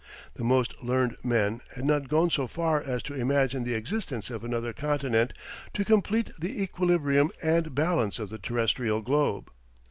[0.33, 4.43] The most learned men had not gone so far as to imagine the existence of
[4.43, 5.31] another continent
[5.75, 9.51] to complete the equilibrium and balance of the terrestrial globe.